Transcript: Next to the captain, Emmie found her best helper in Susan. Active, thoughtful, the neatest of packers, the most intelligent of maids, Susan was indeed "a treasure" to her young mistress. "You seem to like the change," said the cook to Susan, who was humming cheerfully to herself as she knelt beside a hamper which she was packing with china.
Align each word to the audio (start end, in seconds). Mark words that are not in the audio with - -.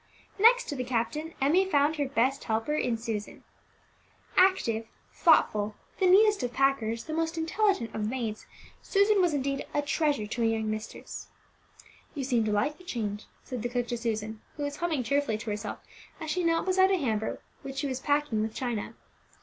Next 0.39 0.63
to 0.69 0.75
the 0.75 0.83
captain, 0.83 1.35
Emmie 1.39 1.69
found 1.69 1.97
her 1.97 2.07
best 2.07 2.45
helper 2.45 2.73
in 2.73 2.97
Susan. 2.97 3.43
Active, 4.35 4.87
thoughtful, 5.13 5.75
the 5.99 6.07
neatest 6.09 6.41
of 6.41 6.51
packers, 6.53 7.03
the 7.03 7.13
most 7.13 7.37
intelligent 7.37 7.93
of 7.93 8.09
maids, 8.09 8.47
Susan 8.81 9.21
was 9.21 9.35
indeed 9.35 9.63
"a 9.75 9.83
treasure" 9.83 10.25
to 10.25 10.41
her 10.41 10.47
young 10.47 10.71
mistress. 10.71 11.27
"You 12.15 12.23
seem 12.23 12.43
to 12.45 12.51
like 12.51 12.79
the 12.79 12.83
change," 12.83 13.27
said 13.43 13.61
the 13.61 13.69
cook 13.69 13.87
to 13.89 13.97
Susan, 13.99 14.41
who 14.57 14.63
was 14.63 14.77
humming 14.77 15.03
cheerfully 15.03 15.37
to 15.37 15.51
herself 15.51 15.77
as 16.19 16.31
she 16.31 16.43
knelt 16.43 16.65
beside 16.65 16.89
a 16.89 16.97
hamper 16.97 17.39
which 17.61 17.75
she 17.77 17.85
was 17.87 17.99
packing 17.99 18.41
with 18.41 18.55
china. 18.55 18.95